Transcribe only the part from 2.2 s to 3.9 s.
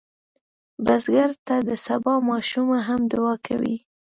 ماشومه هم دعا کوي